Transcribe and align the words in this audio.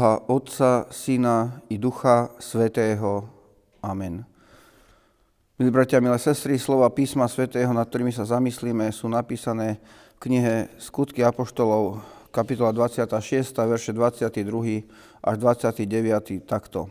Boha 0.00 0.24
Otca, 0.32 0.88
Syna 0.88 1.60
i 1.68 1.76
Ducha 1.76 2.32
Svetého. 2.40 3.28
Amen. 3.84 4.24
Milí 5.60 5.68
bratia, 5.68 6.00
milé 6.00 6.16
sestry, 6.16 6.56
slova 6.56 6.88
písma 6.88 7.28
Svetého, 7.28 7.68
nad 7.68 7.84
ktorými 7.84 8.08
sa 8.08 8.24
zamyslíme, 8.24 8.88
sú 8.96 9.12
napísané 9.12 9.76
v 10.16 10.18
knihe 10.24 10.72
Skutky 10.80 11.20
Apoštolov, 11.20 12.00
kapitola 12.32 12.72
26, 12.72 13.52
verše 13.68 13.92
22 13.92 14.88
až 15.20 15.36
29, 15.36 16.48
takto. 16.48 16.88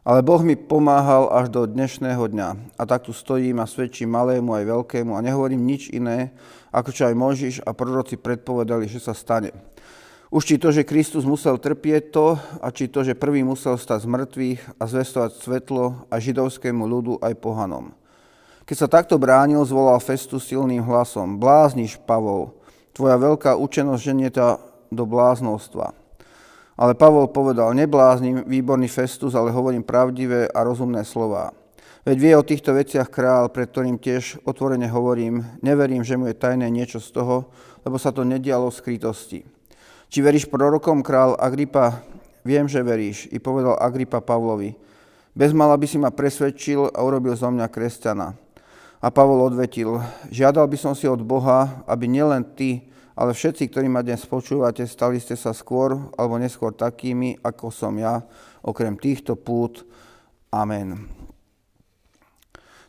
Ale 0.00 0.24
Boh 0.24 0.40
mi 0.40 0.56
pomáhal 0.56 1.28
až 1.28 1.52
do 1.52 1.68
dnešného 1.68 2.24
dňa 2.24 2.48
a 2.80 2.82
tak 2.88 3.04
tu 3.04 3.12
stojím 3.12 3.60
a 3.60 3.68
svedčím 3.68 4.08
malému 4.08 4.56
aj 4.56 4.64
veľkému 4.64 5.12
a 5.12 5.20
nehovorím 5.20 5.60
nič 5.60 5.92
iné, 5.92 6.32
ako 6.72 6.88
čo 6.88 7.04
aj 7.04 7.20
Možiš 7.20 7.54
a 7.60 7.76
proroci 7.76 8.16
predpovedali, 8.16 8.88
že 8.88 8.96
sa 8.96 9.12
stane 9.12 9.52
už 10.32 10.42
či 10.48 10.56
to, 10.56 10.72
že 10.72 10.88
Kristus 10.88 11.28
musel 11.28 11.60
trpieť 11.60 12.08
to, 12.08 12.40
a 12.64 12.72
či 12.72 12.88
to, 12.88 13.04
že 13.04 13.12
prvý 13.12 13.44
musel 13.44 13.76
stať 13.76 14.08
z 14.08 14.08
mŕtvych 14.08 14.60
a 14.80 14.82
zvestovať 14.88 15.30
svetlo 15.36 16.08
a 16.08 16.14
židovskému 16.16 16.88
ľudu 16.88 17.20
aj 17.20 17.36
pohanom. 17.36 17.92
Keď 18.64 18.76
sa 18.80 18.88
takto 18.88 19.20
bránil, 19.20 19.60
zvolal 19.68 20.00
Festu 20.00 20.40
silným 20.40 20.80
hlasom. 20.88 21.36
Blázniš, 21.36 22.00
Pavol, 22.08 22.56
tvoja 22.96 23.20
veľká 23.20 23.60
učenosť 23.60 24.00
ženie 24.00 24.32
ťa 24.32 24.56
do 24.88 25.04
bláznostva. 25.04 25.92
Ale 26.80 26.96
Pavol 26.96 27.28
povedal, 27.28 27.76
nebláznim, 27.76 28.48
výborný 28.48 28.88
Festus, 28.88 29.36
ale 29.36 29.52
hovorím 29.52 29.84
pravdivé 29.84 30.48
a 30.48 30.64
rozumné 30.64 31.04
slová. 31.04 31.52
Veď 32.08 32.16
vie 32.16 32.32
o 32.32 32.42
týchto 32.42 32.72
veciach 32.72 33.12
král, 33.12 33.52
pred 33.52 33.68
ktorým 33.68 34.00
tiež 34.00 34.40
otvorene 34.48 34.88
hovorím, 34.88 35.44
neverím, 35.60 36.00
že 36.00 36.16
mu 36.16 36.24
je 36.32 36.40
tajné 36.40 36.72
niečo 36.72 37.04
z 37.04 37.12
toho, 37.12 37.52
lebo 37.84 38.00
sa 38.00 38.08
to 38.16 38.24
nedialo 38.24 38.72
v 38.72 38.78
skrytosti. 38.80 39.51
Či 40.12 40.20
veríš 40.20 40.44
prorokom, 40.44 41.00
král 41.00 41.32
Agripa? 41.40 42.04
Viem, 42.44 42.68
že 42.68 42.84
veríš. 42.84 43.32
I 43.32 43.40
povedal 43.40 43.80
Agripa 43.80 44.20
Pavlovi. 44.20 44.76
Bezmala 45.32 45.72
by 45.80 45.88
si 45.88 45.96
ma 45.96 46.12
presvedčil 46.12 46.92
a 46.92 47.00
urobil 47.00 47.32
zo 47.32 47.48
mňa 47.48 47.64
kresťana. 47.72 48.36
A 49.00 49.08
Pavol 49.08 49.40
odvetil, 49.40 50.04
žiadal 50.28 50.68
by 50.68 50.76
som 50.76 50.92
si 50.92 51.08
od 51.08 51.24
Boha, 51.24 51.80
aby 51.88 52.12
nielen 52.12 52.44
ty, 52.44 52.92
ale 53.16 53.32
všetci, 53.32 53.72
ktorí 53.72 53.88
ma 53.88 54.04
dnes 54.04 54.20
počúvate, 54.28 54.84
stali 54.84 55.16
ste 55.16 55.32
sa 55.32 55.56
skôr 55.56 55.96
alebo 56.20 56.36
neskôr 56.36 56.76
takými, 56.76 57.40
ako 57.40 57.72
som 57.72 57.96
ja, 57.96 58.20
okrem 58.60 59.00
týchto 59.00 59.32
pút. 59.32 59.88
Amen. 60.52 61.08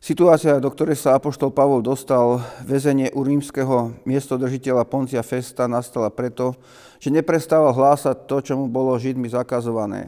Situácia, 0.04 0.60
do 0.60 0.68
ktorej 0.68 1.00
sa 1.00 1.16
apoštol 1.16 1.56
Pavol 1.56 1.80
dostal, 1.80 2.44
väzenie 2.68 3.08
u 3.16 3.24
rímskeho 3.24 3.96
miestodržiteľa 4.04 4.84
Poncia 4.84 5.24
Festa, 5.24 5.64
nastala 5.72 6.12
preto, 6.12 6.60
že 7.04 7.12
neprestával 7.12 7.76
hlásať 7.76 8.32
to, 8.32 8.40
čo 8.40 8.56
mu 8.56 8.72
bolo 8.72 8.96
Židmi 8.96 9.28
zakazované. 9.28 10.08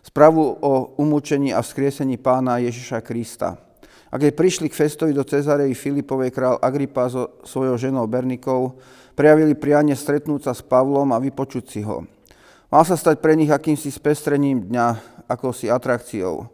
Spravu 0.00 0.56
o 0.56 0.96
umúčení 0.96 1.52
a 1.52 1.60
vzkriesení 1.60 2.16
pána 2.16 2.56
Ježiša 2.64 3.04
Krista. 3.04 3.60
A 4.08 4.16
keď 4.16 4.32
prišli 4.32 4.72
k 4.72 4.78
Festovi 4.80 5.12
do 5.12 5.20
Cezarei 5.20 5.76
Filipovej 5.76 6.32
král 6.32 6.56
Agripa 6.64 7.12
so 7.12 7.36
svojou 7.44 7.76
ženou 7.76 8.08
Bernikou, 8.08 8.80
prejavili 9.12 9.52
prianie 9.52 9.92
stretnúť 9.92 10.48
sa 10.48 10.52
s 10.56 10.64
Pavlom 10.64 11.12
a 11.12 11.20
vypočuť 11.20 11.64
si 11.68 11.84
ho. 11.84 12.08
Mal 12.72 12.88
sa 12.88 12.96
stať 12.96 13.20
pre 13.20 13.36
nich 13.36 13.52
akýmsi 13.52 13.92
spestrením 13.92 14.64
dňa, 14.64 14.88
ako 15.28 15.52
si 15.52 15.68
atrakciou. 15.68 16.48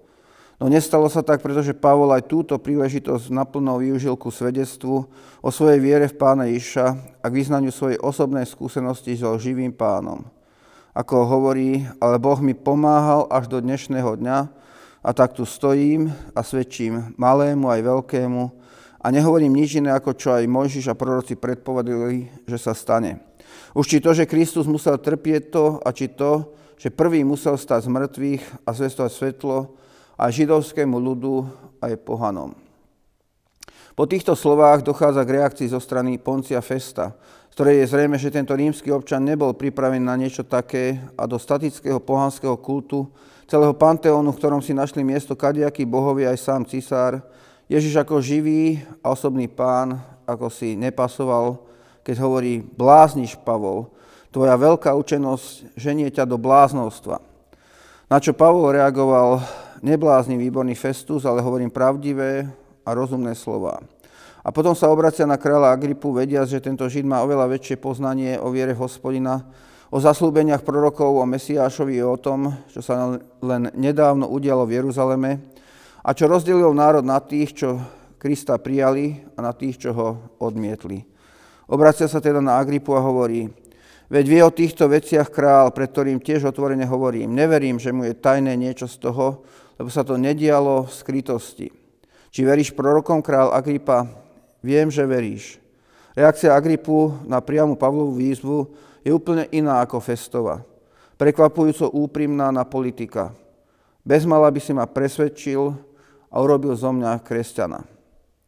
No 0.57 0.73
nestalo 0.73 1.05
sa 1.13 1.21
tak, 1.21 1.45
pretože 1.45 1.77
Pavol 1.77 2.09
aj 2.17 2.33
túto 2.33 2.57
príležitosť 2.57 3.29
naplno 3.29 3.77
využil 3.77 4.17
ku 4.17 4.33
svedectvu 4.33 5.05
o 5.45 5.49
svojej 5.53 5.77
viere 5.85 6.09
v 6.09 6.17
pána 6.17 6.49
Iša 6.49 6.97
a 7.21 7.27
k 7.29 7.37
vyznaniu 7.37 7.69
svojej 7.69 8.01
osobnej 8.01 8.49
skúsenosti 8.49 9.21
so 9.21 9.37
živým 9.37 9.77
pánom. 9.77 10.25
Ako 10.97 11.29
hovorí, 11.29 11.85
ale 12.01 12.17
Boh 12.17 12.41
mi 12.41 12.57
pomáhal 12.57 13.29
až 13.29 13.53
do 13.53 13.61
dnešného 13.61 14.17
dňa 14.17 14.39
a 15.05 15.11
tak 15.13 15.37
tu 15.37 15.45
stojím 15.45 16.09
a 16.33 16.41
svedčím 16.41 17.13
malému 17.21 17.69
aj 17.69 17.85
veľkému 17.85 18.43
a 18.97 19.07
nehovorím 19.13 19.61
nič 19.61 19.77
iné, 19.77 19.93
ako 19.93 20.17
čo 20.17 20.33
aj 20.33 20.49
Mojžiš 20.49 20.89
a 20.89 20.97
proroci 20.97 21.37
predpovedali, 21.37 22.49
že 22.49 22.57
sa 22.57 22.73
stane. 22.73 23.21
Už 23.77 23.93
či 23.93 24.01
to, 24.01 24.17
že 24.17 24.25
Kristus 24.25 24.65
musel 24.65 24.97
trpieť 24.97 25.53
to 25.53 25.65
a 25.85 25.93
či 25.93 26.09
to, 26.09 26.49
že 26.81 26.89
prvý 26.89 27.29
musel 27.29 27.61
stať 27.61 27.87
z 27.87 27.93
mŕtvych 27.93 28.43
a 28.65 28.71
zvestovať 28.73 29.13
svetlo, 29.13 29.77
a 30.17 30.33
židovskému 30.33 30.97
ľudu 30.97 31.45
aj 31.85 32.01
pohanom. 32.03 32.57
Po 33.97 34.05
týchto 34.05 34.37
slovách 34.37 34.85
dochádza 34.85 35.25
k 35.25 35.41
reakcii 35.41 35.73
zo 35.73 35.81
strany 35.81 36.21
Poncia 36.21 36.61
Festa, 36.61 37.17
z 37.49 37.53
ktorej 37.57 37.81
je 37.81 37.91
zrejme, 37.97 38.17
že 38.21 38.29
tento 38.29 38.53
rímsky 38.53 38.93
občan 38.93 39.25
nebol 39.25 39.57
pripravený 39.57 40.05
na 40.05 40.17
niečo 40.21 40.45
také 40.45 41.01
a 41.17 41.25
do 41.25 41.41
statického 41.41 41.97
pohanského 41.97 42.61
kultu, 42.61 43.09
celého 43.49 43.73
panteónu, 43.73 44.37
v 44.37 44.41
ktorom 44.41 44.61
si 44.61 44.77
našli 44.77 45.01
miesto 45.01 45.33
kadiaký 45.33 45.89
bohovi 45.89 46.29
aj 46.29 46.37
sám 46.37 46.63
cisár, 46.69 47.25
Ježiš 47.73 47.97
ako 47.99 48.21
živý 48.21 48.85
a 49.01 49.17
osobný 49.17 49.49
pán, 49.49 49.97
ako 50.29 50.53
si 50.53 50.77
nepasoval, 50.77 51.57
keď 52.05 52.21
hovorí, 52.21 52.63
blázniš, 52.63 53.41
Pavol, 53.43 53.91
tvoja 54.31 54.55
veľká 54.61 54.93
učenosť 54.93 55.75
ženie 55.75 56.13
ťa 56.13 56.29
do 56.29 56.37
bláznostva. 56.37 57.19
Na 58.07 58.21
čo 58.21 58.37
Pavol 58.37 58.77
reagoval, 58.77 59.43
neblázny 59.87 60.35
výborný 60.35 60.75
Festus, 60.75 61.23
ale 61.23 61.39
hovorím 61.39 61.71
pravdivé 61.71 62.51
a 62.83 62.91
rozumné 62.91 63.39
slova. 63.39 63.79
A 64.43 64.51
potom 64.51 64.75
sa 64.75 64.91
obracia 64.91 65.27
na 65.27 65.39
kráľa 65.39 65.75
Agripu, 65.75 66.11
vedia, 66.11 66.43
že 66.43 66.63
tento 66.63 66.87
Žid 66.87 67.07
má 67.07 67.23
oveľa 67.23 67.51
väčšie 67.51 67.79
poznanie 67.79 68.39
o 68.39 68.51
viere 68.51 68.75
hospodina, 68.75 69.47
o 69.91 70.03
zaslúbeniach 70.03 70.67
prorokov, 70.67 71.19
o 71.19 71.27
Mesiášovi 71.27 72.03
o 72.03 72.19
tom, 72.19 72.51
čo 72.71 72.83
sa 72.83 73.19
len 73.43 73.71
nedávno 73.75 74.27
udialo 74.27 74.67
v 74.67 74.83
Jeruzaleme 74.83 75.31
a 76.03 76.11
čo 76.15 76.27
rozdelil 76.27 76.75
národ 76.75 77.07
na 77.07 77.23
tých, 77.23 77.55
čo 77.55 77.79
Krista 78.19 78.59
prijali 78.59 79.23
a 79.39 79.43
na 79.43 79.55
tých, 79.55 79.83
čo 79.87 79.91
ho 79.95 80.09
odmietli. 80.43 81.03
Obracia 81.67 82.07
sa 82.07 82.23
teda 82.23 82.39
na 82.43 82.59
Agripu 82.59 82.95
a 82.95 83.03
hovorí, 83.03 83.51
Veď 84.07 84.25
vie 84.31 84.43
o 84.47 84.55
týchto 84.55 84.87
veciach 84.87 85.35
král, 85.35 85.75
pred 85.75 85.91
ktorým 85.91 86.23
tiež 86.23 86.47
otvorene 86.47 86.87
hovorím. 86.87 87.35
Neverím, 87.35 87.83
že 87.83 87.91
mu 87.91 88.07
je 88.07 88.15
tajné 88.15 88.55
niečo 88.55 88.87
z 88.87 89.03
toho, 89.03 89.43
lebo 89.77 89.89
sa 89.93 90.03
to 90.03 90.17
nedialo 90.17 90.89
v 90.89 90.93
skrytosti. 90.93 91.69
Či 92.33 92.41
veríš 92.45 92.73
prorokom 92.73 93.25
král 93.25 93.53
Agripa? 93.53 94.09
Viem, 94.61 94.93
že 94.93 95.05
veríš. 95.05 95.61
Reakcia 96.17 96.57
Agripu 96.57 97.13
na 97.29 97.41
priamu 97.45 97.77
Pavlovú 97.77 98.17
výzvu 98.17 98.73
je 99.05 99.13
úplne 99.13 99.49
iná 99.53 99.85
ako 99.85 100.01
Festova. 100.01 100.65
Prekvapujúco 101.17 101.93
úprimná 101.93 102.53
na 102.53 102.65
politika. 102.65 103.33
Bezmala 104.05 104.49
by 104.53 104.61
si 104.61 104.73
ma 104.77 104.85
presvedčil 104.85 105.73
a 106.29 106.37
urobil 106.41 106.77
zo 106.77 106.93
mňa 106.93 107.21
kresťana. 107.25 107.85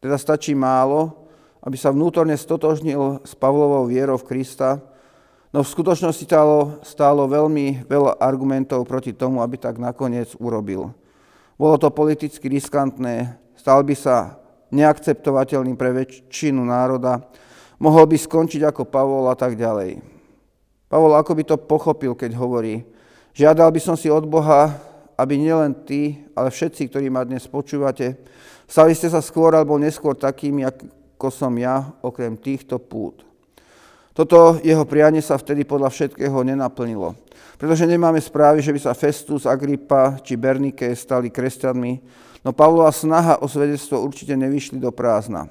Teda 0.01 0.17
stačí 0.17 0.53
málo, 0.53 1.29
aby 1.65 1.75
sa 1.77 1.89
vnútorne 1.89 2.37
stotožnil 2.37 3.25
s 3.25 3.33
Pavlovou 3.33 3.89
vierou 3.89 4.17
v 4.21 4.27
Krista, 4.27 4.79
No 5.49 5.65
v 5.65 5.73
skutočnosti 5.73 6.29
stálo, 6.29 6.77
stálo 6.85 7.25
veľmi 7.25 7.89
veľa 7.89 8.21
argumentov 8.21 8.85
proti 8.85 9.17
tomu, 9.17 9.41
aby 9.41 9.57
tak 9.57 9.81
nakoniec 9.81 10.37
urobil. 10.37 10.93
Bolo 11.59 11.75
to 11.75 11.91
politicky 11.91 12.47
riskantné, 12.47 13.35
stal 13.59 13.83
by 13.83 13.91
sa 13.91 14.39
neakceptovateľným 14.71 15.75
pre 15.75 15.91
väčšinu 15.91 16.63
národa, 16.63 17.19
mohol 17.83 18.07
by 18.07 18.15
skončiť 18.15 18.63
ako 18.63 18.87
Pavol 18.87 19.27
a 19.27 19.35
tak 19.35 19.59
ďalej. 19.59 19.99
Pavol 20.87 21.19
ako 21.19 21.35
by 21.35 21.43
to 21.43 21.55
pochopil, 21.59 22.15
keď 22.15 22.31
hovorí, 22.39 22.87
žiadal 23.35 23.75
by 23.75 23.81
som 23.83 23.99
si 23.99 24.07
od 24.07 24.23
Boha, 24.23 24.71
aby 25.19 25.35
nielen 25.35 25.75
ty, 25.83 26.23
ale 26.31 26.47
všetci, 26.47 26.87
ktorí 26.87 27.11
ma 27.11 27.27
dnes 27.27 27.43
počúvate, 27.43 28.15
stali 28.63 28.95
ste 28.95 29.11
sa 29.11 29.19
skôr 29.19 29.51
alebo 29.51 29.75
neskôr 29.75 30.15
takými, 30.15 30.63
ako 30.63 31.27
som 31.27 31.51
ja, 31.59 31.91
okrem 31.99 32.39
týchto 32.39 32.79
pút. 32.79 33.28
Toto 34.19 34.59
jeho 34.59 34.83
prianie 34.83 35.23
sa 35.23 35.39
vtedy 35.39 35.63
podľa 35.63 35.95
všetkého 35.95 36.43
nenaplnilo. 36.43 37.15
Pretože 37.55 37.87
nemáme 37.87 38.19
správy, 38.19 38.59
že 38.59 38.75
by 38.75 38.79
sa 38.83 38.91
Festus, 38.91 39.47
Agrippa 39.47 40.19
či 40.19 40.35
Bernike 40.35 40.91
stali 40.91 41.31
kresťanmi, 41.31 41.91
no 42.43 42.51
Pavlova 42.51 42.91
snaha 42.91 43.39
o 43.39 43.47
svedectvo 43.47 44.03
určite 44.03 44.35
nevyšli 44.35 44.75
do 44.75 44.91
prázdna. 44.91 45.47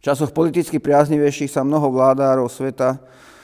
časoch 0.00 0.32
politicky 0.32 0.80
priaznivejších 0.80 1.52
sa 1.52 1.60
mnoho 1.60 1.92
vládárov 1.92 2.48
sveta 2.48 2.96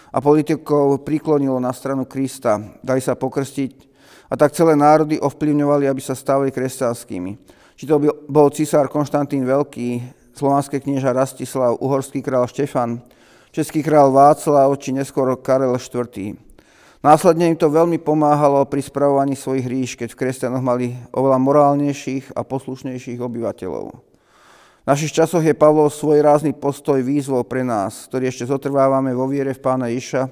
a 0.08 0.16
politikov 0.24 1.04
priklonilo 1.04 1.60
na 1.60 1.76
stranu 1.76 2.08
Krista, 2.08 2.56
dali 2.80 3.04
sa 3.04 3.20
pokrstiť 3.20 3.84
a 4.32 4.34
tak 4.40 4.56
celé 4.56 4.80
národy 4.80 5.20
ovplyvňovali, 5.20 5.92
aby 5.92 6.00
sa 6.00 6.16
stávali 6.16 6.48
kresťanskými. 6.56 7.36
Či 7.76 7.84
to 7.84 8.00
bol 8.32 8.48
cisár 8.48 8.88
Konštantín 8.88 9.44
Veľký, 9.44 10.00
slovanské 10.32 10.80
knieža 10.80 11.12
Rastislav, 11.12 11.76
uhorský 11.84 12.24
král 12.24 12.48
Štefan, 12.48 13.04
český 13.56 13.80
král 13.80 14.12
Václav 14.12 14.68
či 14.76 14.92
neskôr 14.92 15.32
Karel 15.40 15.72
IV. 15.80 16.36
Následne 17.00 17.48
im 17.48 17.56
to 17.56 17.72
veľmi 17.72 17.96
pomáhalo 17.96 18.60
pri 18.68 18.84
spravovaní 18.84 19.32
svojich 19.32 19.64
ríš, 19.64 19.90
keď 19.96 20.12
v 20.12 20.20
kresťanoch 20.20 20.60
mali 20.60 20.92
oveľa 21.16 21.40
morálnejších 21.40 22.36
a 22.36 22.44
poslušnejších 22.44 23.16
obyvateľov. 23.16 23.96
V 23.96 24.84
našich 24.84 25.16
časoch 25.16 25.40
je 25.40 25.56
Pavlov 25.56 25.88
svoj 25.88 26.20
rázny 26.20 26.52
postoj 26.52 27.00
výzvou 27.00 27.40
pre 27.48 27.64
nás, 27.64 28.04
ktorý 28.12 28.28
ešte 28.28 28.44
zotrvávame 28.44 29.16
vo 29.16 29.24
viere 29.24 29.56
v 29.56 29.64
Pána 29.64 29.88
Iša 29.88 30.28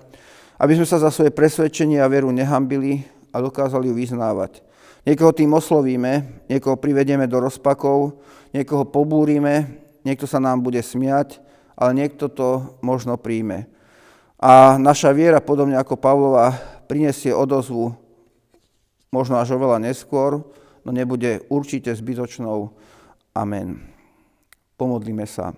aby 0.59 0.79
sme 0.79 0.87
sa 0.87 1.03
za 1.03 1.11
svoje 1.11 1.35
presvedčenie 1.35 1.99
a 1.99 2.11
veru 2.11 2.31
nehambili 2.31 3.03
a 3.35 3.43
dokázali 3.43 3.91
ju 3.91 3.95
vyznávať. 3.99 4.63
Niekoho 5.05 5.35
tým 5.35 5.53
oslovíme, 5.53 6.47
niekoho 6.49 6.79
privedieme 6.79 7.29
do 7.29 7.43
rozpakov, 7.43 8.23
niekoho 8.55 8.89
pobúrime, 8.89 9.83
niekto 10.07 10.25
sa 10.25 10.41
nám 10.41 10.65
bude 10.65 10.81
smiať, 10.81 11.44
ale 11.75 11.91
niekto 11.95 12.31
to 12.31 12.79
možno 12.83 13.19
príjme. 13.19 13.67
A 14.39 14.77
naša 14.77 15.15
viera, 15.15 15.43
podobne 15.43 15.79
ako 15.79 15.99
Pavlova, 15.99 16.55
prinesie 16.87 17.33
odozvu 17.33 17.95
možno 19.15 19.39
až 19.39 19.55
oveľa 19.55 19.79
neskôr, 19.79 20.43
no 20.83 20.91
nebude 20.91 21.47
určite 21.47 21.95
zbytočnou. 21.95 22.75
Amen. 23.35 23.79
Pomodlíme 24.75 25.23
sa. 25.25 25.55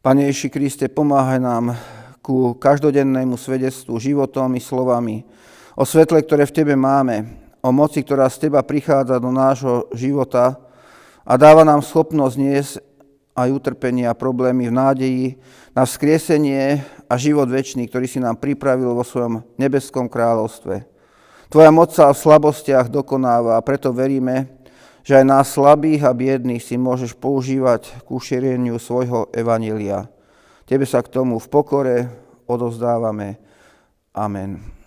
Pane 0.00 0.30
Ježi 0.30 0.48
Kriste, 0.48 0.88
pomáhaj 0.88 1.42
nám 1.42 1.76
ku 2.24 2.56
každodennému 2.56 3.36
svedectvu 3.36 4.00
životom 4.00 4.54
i 4.56 4.62
slovami 4.62 5.26
o 5.76 5.84
svetle, 5.84 6.22
ktoré 6.24 6.46
v 6.48 6.56
Tebe 6.56 6.74
máme, 6.78 7.28
o 7.60 7.68
moci, 7.68 8.00
ktorá 8.00 8.30
z 8.32 8.48
Teba 8.48 8.64
prichádza 8.64 9.20
do 9.20 9.28
nášho 9.28 9.90
života 9.92 10.56
a 11.26 11.36
dáva 11.36 11.66
nám 11.66 11.84
schopnosť 11.84 12.36
niesť 12.40 12.72
aj 13.40 13.56
utrpenie 13.56 14.04
a 14.04 14.16
problémy 14.16 14.68
v 14.68 14.76
nádeji 14.76 15.26
na 15.72 15.88
vzkriesenie 15.88 16.84
a 17.08 17.14
život 17.16 17.48
väčší, 17.48 17.88
ktorý 17.88 18.06
si 18.06 18.20
nám 18.20 18.36
pripravil 18.36 18.92
vo 18.92 19.04
svojom 19.04 19.42
nebeskom 19.56 20.06
kráľovstve. 20.06 20.84
Tvoja 21.50 21.70
moc 21.74 21.90
sa 21.90 22.14
v 22.14 22.20
slabostiach 22.20 22.86
dokonáva 22.86 23.58
a 23.58 23.64
preto 23.64 23.90
veríme, 23.90 24.46
že 25.02 25.18
aj 25.18 25.24
nás 25.26 25.50
slabých 25.50 26.06
a 26.06 26.14
biedných 26.14 26.62
si 26.62 26.78
môžeš 26.78 27.16
používať 27.18 28.06
ku 28.06 28.20
šíreniu 28.22 28.78
svojho 28.78 29.32
evanília. 29.34 30.06
Tebe 30.68 30.86
sa 30.86 31.02
k 31.02 31.10
tomu 31.10 31.42
v 31.42 31.50
pokore 31.50 31.96
odovzdávame. 32.46 33.40
Amen. 34.14 34.79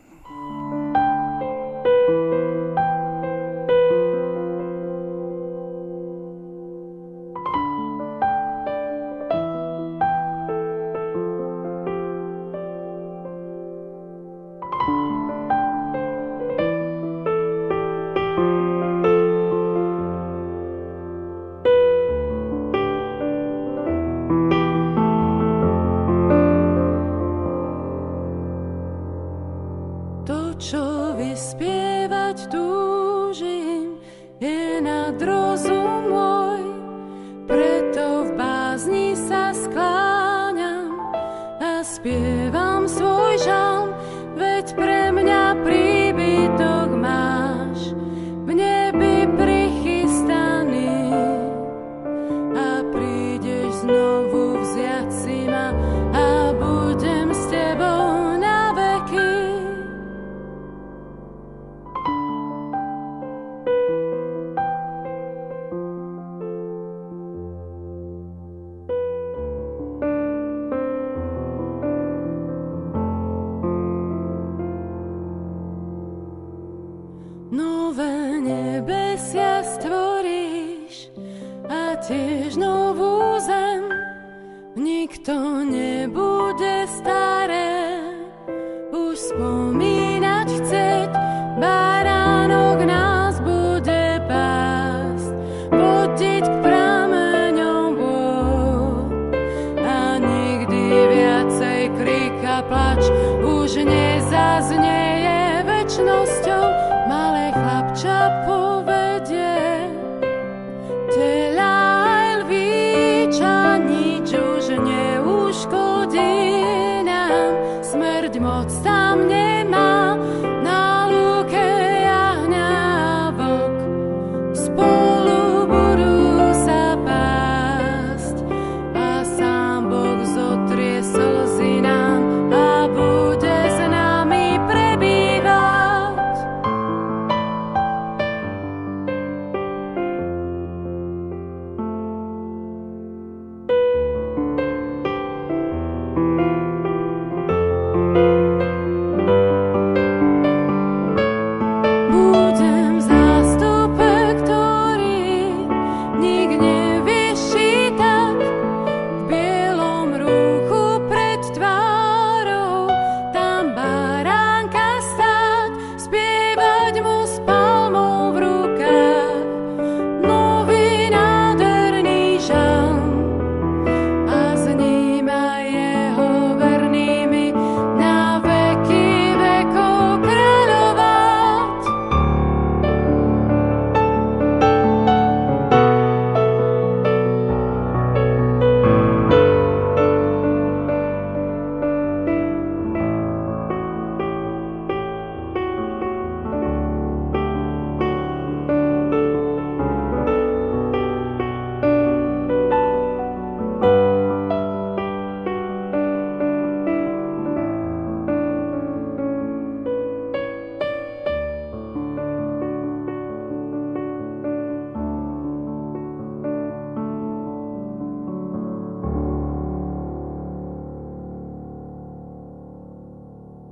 Moc 85.13 85.17
tam 85.23 85.69
nemá. 85.71 86.32